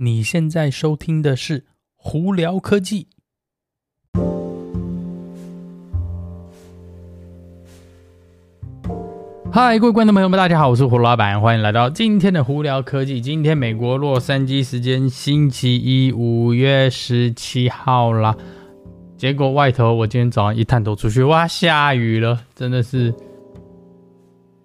[0.00, 1.64] 你现在收听的是
[1.96, 3.08] 胡聊科技。
[9.50, 13.20] 嗨，各位观众朋友们，大家好，我是胡老板，欢迎来到今天的胡聊科技。
[13.20, 18.36] 今天美国洛杉矶时间星期一，五月十七号啦。
[19.16, 23.12] 结果外头我今天早上一探头出去，哇，下雨了，真的是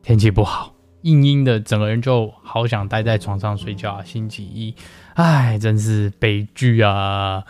[0.04, 0.73] 天气不好。
[1.04, 4.04] 硬硬的，整个人就好想待在床上睡觉啊！
[4.04, 4.74] 星期一，
[5.16, 7.44] 唉，真是悲剧啊！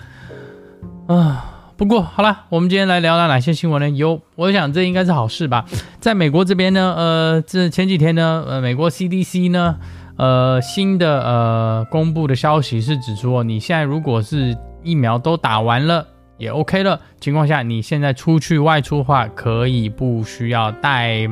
[1.08, 3.90] 啊，不过好了，我们今天来聊聊哪些新闻呢？
[3.90, 5.66] 有，我想这应该是好事吧。
[6.00, 9.78] 在美国这边呢，呃，这前几天呢，呃，美国 CDC 呢，
[10.18, 16.08] 呃，新的呃公布的消息是指出，你现在如果是疫苗都打完了，
[16.40, 21.30] 也 OK 了情况下，你现在出去外出的话，可以不需要戴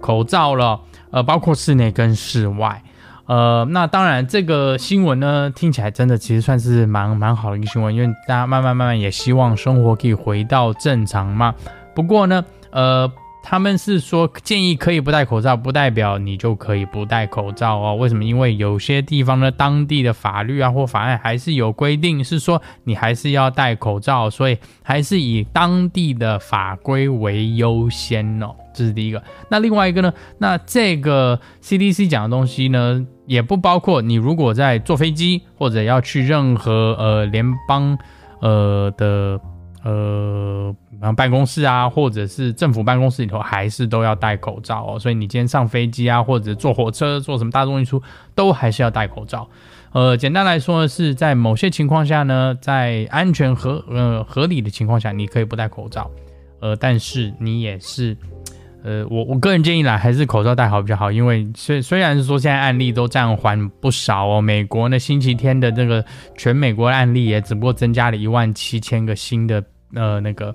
[0.00, 0.80] 口罩了。
[1.14, 2.82] 呃，包括室内跟室外，
[3.26, 11.54] 呃，那当然这个新闻呢，听起来真的其实算是蛮蛮好的一个新闻，因为大家慢慢慢慢也希望生活可以回到正常嘛。
[11.94, 13.10] 不过呢，呃。
[13.46, 17.94] 他们是说建议可以不戴口罩，不代表你就可以不戴口罩哦。
[17.94, 18.24] 为什么？
[18.24, 28.56] 因为有些地方的当地的法律啊或法案还是有规定，是说你还是要戴口罩，所以还是以当地的法规为优先哦。
[28.72, 29.22] 这是第一个。
[29.50, 30.10] 那另外一个呢？
[30.38, 37.98] 那这个 CDC 讲的东西呢，也不包括你如果在坐飞机或者要去任何呃联邦
[38.40, 39.38] 呃的
[39.84, 40.53] 呃。
[41.00, 44.98] 然后办公室啊，或者是政府办公室里头，还是都要戴口罩哦。
[44.98, 48.02] 所以你今天上飞机啊，或者坐火车、坐什么大众运输，
[48.34, 49.48] 都还是要戴口罩。
[49.92, 56.10] 呃，简单来说呢，是在某些情况下呢，在安全合呃合理的情况下，你可以不戴口罩。
[56.60, 58.16] 呃，但是你也是，
[58.82, 61.12] 呃，我我个人建议啦，还是口罩戴好比较好。
[61.12, 66.04] 因为虽虽然是说现在案例都暂缓不少哦，美国呢星期天的这个
[66.36, 69.62] 全美国案例也只不过增加了一万七千个新的
[69.94, 70.54] 呃那个。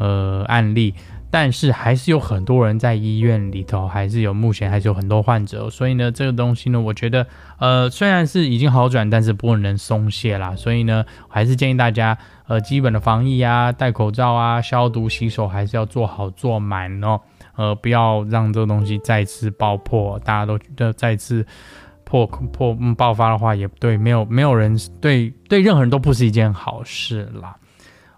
[0.00, 0.94] 呃，案例，
[1.28, 7.26] 但是还是有很多人在医院里头，还是有目前还是有很多患者，所以呢，这个东西呢，我觉得，
[7.58, 17.20] 呃，虽然是已经好转，但是不能松懈啦，所以呢，还是建议大家，呃，基本的防疫啊，戴口罩啊，消毒洗手，还是要做好做满哦，
[17.56, 21.44] 呃，不要让这个东西再次爆破，大家都觉得再次
[22.04, 27.56] 破破爆发的话，也对，没有没有人对对任何人都不是一件好事啦。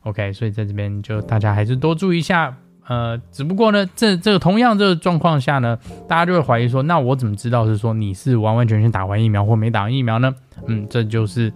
[0.03, 2.57] OK，所以在这边就大家还是多注意一下，
[2.87, 5.79] 呃，只不过呢，这这个同样这个状况下呢，
[6.09, 10.35] 大家就会怀疑说，那我怎么知道是说你是完完全全打完疫苗或没打完疫苗呢？
[10.67, 11.53] 嗯，这就是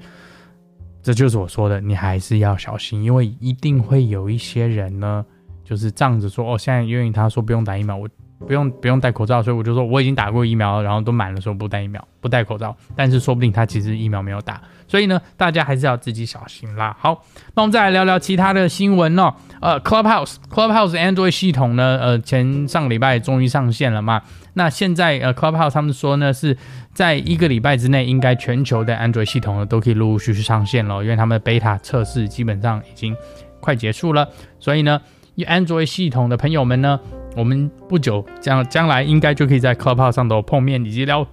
[1.02, 5.24] 这就是我说的，你还是要小心，因为一定会有一些人呢，
[5.64, 8.08] 就是仗着说哦，现在因为他说不用打疫苗，我。
[8.38, 12.76] 不用不用戴口罩，所以我就说我已经打过疫苗，然后都满了，说不戴疫苗，不戴口罩。
[12.94, 16.94] 但是说不定他其实疫苗没有打，所以呢，大家还是要自己小心啦。
[16.98, 17.24] 好，
[17.54, 19.32] 那我们再来聊聊其他的新闻哦。
[19.60, 24.20] 呃，Clubhouse Clubhouse Android 系统呢，呃，前上个礼拜终于上线了嘛。
[24.54, 26.56] 那现在呃，Clubhouse 他们说呢，是
[26.92, 33.16] 在一个礼拜之内，应该全球的 Android 系统呢都可以陆陆续续上线了，因为他们的 Beta 测试基本上已经
[33.60, 34.28] 快结束了，
[34.58, 35.00] 所以呢。
[35.36, 37.00] Android 系统的朋友们呢，
[37.36, 41.26] 我们不久将将来应该就可以在 Clubhouse 上头碰面以及聊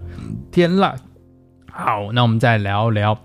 [0.52, 0.96] 天了。
[1.72, 3.18] 好，那我们再聊聊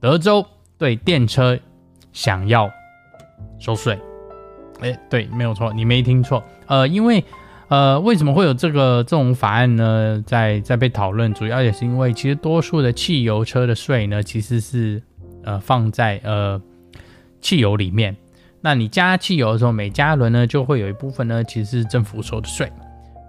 [0.00, 0.44] 德州
[0.78, 1.58] 对电车
[2.12, 2.70] 想要
[3.58, 3.98] 收税。
[4.80, 6.42] 哎，对，没有错，你没听错。
[6.66, 7.22] 呃，因为
[7.68, 10.22] 呃，为什么会有这个这种法案呢？
[10.26, 15.00] 在在被讨论，主要也是因为其实多数的汽油车的税呢，其实是
[15.44, 16.60] 呃放在呃
[17.40, 18.16] 汽油里面。
[18.64, 22.70] 那你加汽油的时候，每加一轮呢，就会有一部分呢，其实是政府收的税。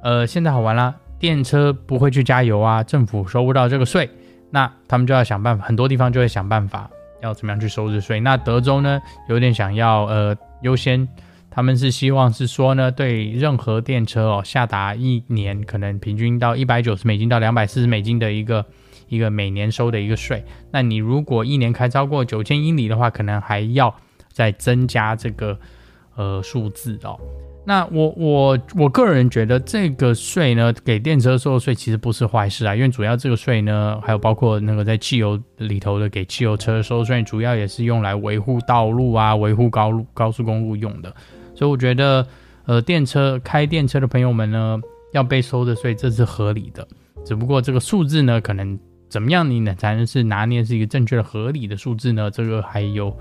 [0.03, 4.07] 呃，现在好玩啦，电车不会去加油啊，政府收不到这个税，
[4.51, 6.87] 那他们就要想办法，很多地方就会想办法
[7.23, 8.19] 要怎么样去收这税。
[8.19, 11.07] 那德州呢，有点想要呃优先，
[11.49, 18.63] 他们是希望是说呢，对任何电车哦，下达一年可能平均到一百九十美金到两百四十美金的一个
[19.07, 20.45] 一个每年收的一个税。
[20.69, 23.95] 那你如果一年开超过九千英里的话，可能还要。
[24.33, 25.57] 在增加这个
[26.15, 27.17] 呃数字哦，
[27.65, 41.15] 那我我我个人觉得这个税呢，给电车收税其实不是坏事啊，因为主要这个税呢，还有包括那个在汽油里头的给汽油车收税，主要也是用来维护道路啊、维护高路高速公路用的，
[41.55, 42.27] 所以我觉得
[42.65, 44.77] 呃电车开电车的朋友们呢，
[45.13, 46.85] 要被收的税这是合理的，
[47.23, 48.77] 只不过这个数字呢，可能
[49.07, 52.29] 怎么样你呢才能是拿捏是一个正确的合理的数字呢？
[52.29, 53.15] 这个还有。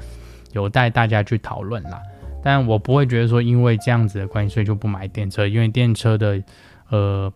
[0.53, 2.01] 有待大家去讨论啦，
[2.43, 6.43] 但我不会觉得说因为这样子的关系，所以就不买电车，因为电车的，
[6.91, 7.33] 呃，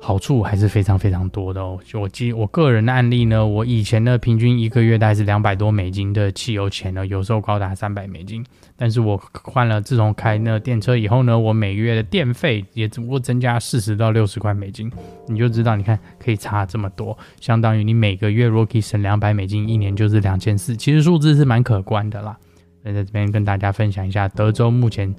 [0.00, 1.78] 好处还是非常非常多的哦。
[1.84, 8.44] 就我记我个人的案例呢，我以前呢平均一个月大概是两百多美金的汽油钱呢，有时候高达三百美金。
[8.76, 14.90] 但是我换了自从开那电车以后呢，我每个月的电费也只不过增加四十到六十块美金，
[15.26, 22.38] 你就知道，你看可以差这么多，相当于你每个月如果可以省两百美金，一年就是两千四，其实数字是蛮可观的啦。
[22.84, 25.12] 那在这边跟大家分享一下，德州目前。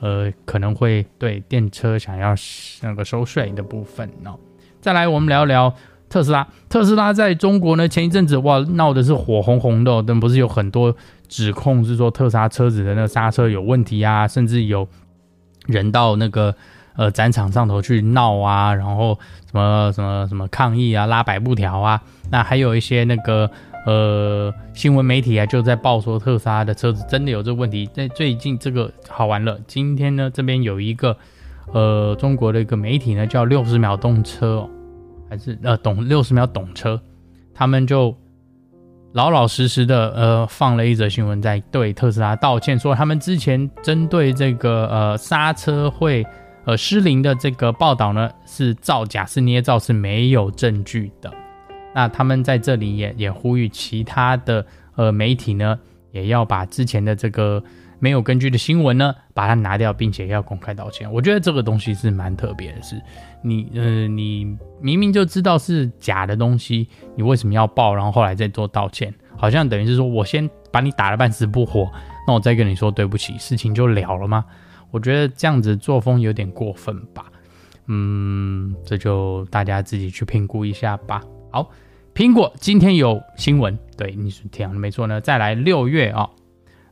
[0.00, 2.34] 呃，可能会对电车想要
[2.82, 4.38] 那个收税的部分哦。
[4.80, 5.74] 再来，我们聊聊
[6.08, 6.46] 特斯拉。
[6.68, 10.94] 特斯拉在中国呢，前一阵子哇闹的是火红红的，但不是有很多
[11.28, 14.86] 指控是说特斯拉车子的那个刹车有问题啊，甚至有
[15.66, 16.54] 人到那个
[16.96, 19.18] 呃展场上头去闹啊，然后
[19.50, 22.02] 什么什么什么抗议啊，拉白布条啊。
[22.30, 23.50] 那还有一些那个。
[23.84, 27.86] 呃，新闻媒体啊就在报说特斯拉的车子真的有这个问题。
[27.92, 31.14] 在最近这个好玩了，今天呢这边有一个
[31.72, 34.70] 呃中国的一个媒体呢叫六十秒动车哦，
[35.28, 36.98] 还是呃懂六十秒懂车，
[37.52, 38.16] 他们就
[39.12, 46.26] 老老实实的呃放了一则新闻在对特斯拉道歉，说他们之前针对这个呃刹车会
[46.64, 51.30] 呃失灵的这个报道呢是造假，是捏造，是没有证据的。
[51.94, 55.78] 那他们在这里也也呼吁其他的呃媒体呢，
[56.10, 57.62] 也要把之前的这个
[58.00, 61.10] 没有根据的新闻呢，把它拿掉，并且要公开道歉。
[61.10, 63.00] 我觉得这个东西是蛮特别的是，
[63.42, 64.44] 你呃你
[64.80, 69.14] 明明就知道是假的东西，你为什么要报，然后后来再做道歉？
[69.36, 71.90] 好像等于是说我先把你打得半死不活，
[72.26, 74.44] 那我再跟你说对不起，事情就了了吗？
[74.90, 77.26] 我觉得这样子作风有点过分吧。
[77.86, 81.20] 嗯，这就大家自己去评估一下吧。
[81.54, 81.70] 好。
[82.16, 85.20] 苹果今天有新闻，对，你是听的没错呢。
[85.20, 86.30] 再来六月啊、哦，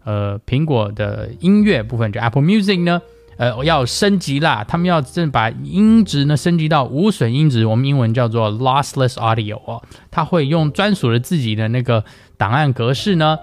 [0.05, 3.01] 呃，苹果的音乐部分就 Apple Music 呢，
[3.37, 4.65] 呃，要升级啦。
[4.67, 9.83] 他们要正把音质呢升级到无损音质，我们英文叫做 Lossless Audio 哦。
[10.11, 12.05] 它会用专属的自己的那个
[12.37, 13.39] 档案格式呢，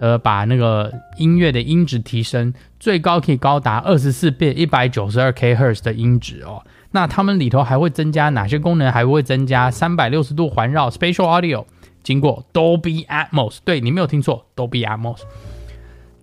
[0.00, 6.64] 呃，把那个音乐的音质提升，最高可以高达二十四倍一百九十二 kHz 的音质哦。
[6.92, 8.92] 那他们里头还会增加哪些功能？
[8.92, 11.64] 还会增加三百六十度环绕 （Spatial Audio），
[12.02, 13.58] 经过 Dolby Atmos。
[13.64, 15.22] 对，你没有听错，Dolby Atmos。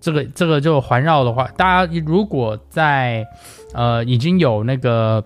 [0.00, 3.26] 这个这个就环绕的话，大家如果在
[3.74, 5.22] 呃已经有那个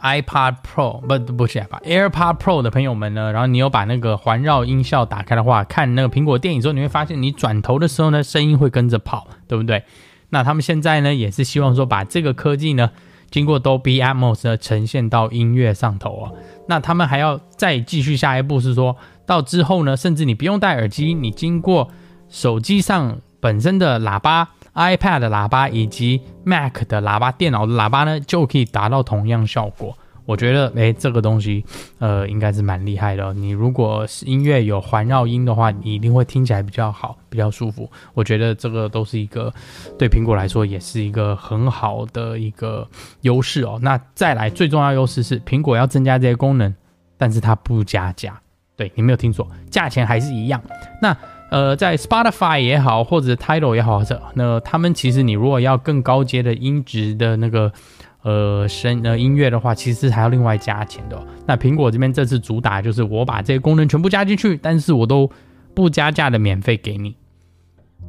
[0.00, 9.82] iPod Pro 不不是 iPod AirPod Pro 的朋友们呢，然后你有把那个环绕音效打开的话，看那个苹果电影之后，你会发现你转头的时候呢，声音会跟着跑，对不对？
[10.30, 12.90] 那他们现在呢，也是希望说把这个科技呢。
[13.32, 16.30] 经过 Dolby Atmos 的呈现到音乐上头啊，
[16.68, 18.94] 那他们还要再继续下一步，是说
[19.26, 21.88] 到之后呢，甚至你不用戴耳机，你经过
[22.28, 29.96] 手机上本身的喇叭、iPad 的喇叭以及 Mac 的喇叭、电脑的喇叭呢，就可以达到同样效果。
[30.24, 31.64] 我觉得，诶，这个东西，
[31.98, 33.34] 呃，应该是蛮厉害的。
[33.34, 37.90] 你如果是音乐有环绕音的话，你一定会听起来比较好，比较舒服。
[38.14, 39.52] 我觉得这个都是一个
[39.98, 42.86] 对苹果来说也是一个很好的一个
[43.22, 43.80] 优势哦。
[43.82, 46.72] 那再来，最重要优势是苹果要增加这些功能，
[47.18, 48.40] 但是它不加价。
[48.76, 50.62] 对，你没有听错，价钱还是一样。
[51.00, 51.16] 那
[51.50, 57.72] 呃，在 Spotify 也好，或者 Tidal 也好，这那他们其实你如果要更高阶的音质的那个。
[58.22, 61.20] 呃，声呃音乐的话，其实还要另外加钱的。
[61.44, 65.28] 那苹果这边这次主打就是我把这些功能全部加进去，但是我都
[65.74, 67.16] 不加价的免费给你。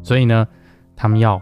[0.04, 0.48] 所以呢，
[0.96, 1.42] 他们要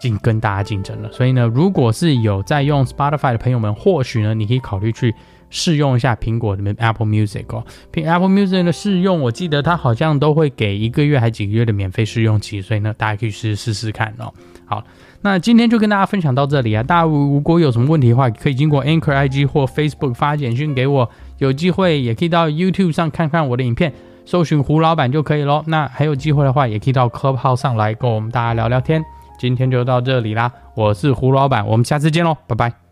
[0.00, 1.12] 竞跟大家竞争了。
[1.12, 5.14] 所以呢，如果是有在用 Spotify 的朋友们，或许呢，你可以考虑去
[5.50, 7.62] 试用一下苹果的 Apple Music 哦。
[7.92, 14.32] 苹 Apple Music 的试用，我记得它好像都会给一个月还几个月的免费试用期，所以呢，大家可以试试试看哦。
[14.64, 14.82] 好。
[15.20, 16.82] 那今天就跟大家分享到这里啊！
[16.82, 21.10] 大家如果有什么问题的话，可以经过 Anchor IG 或 Facebook 发简讯给我。
[21.38, 23.92] 有机会也可以到 YouTube 上看看我的影片，
[24.24, 25.64] 搜寻胡老板就可以咯。
[25.66, 29.04] 那还有机会的话，也可以到 Club 号上来跟我们大家聊聊天。
[29.38, 32.87] 今天就到这里啦，我是胡老板，我们下次见喽，拜拜。